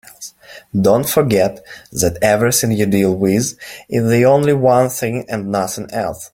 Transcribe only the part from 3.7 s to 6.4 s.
is only one thing and nothing else.